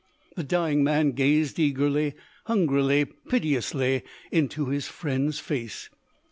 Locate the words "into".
4.31-4.65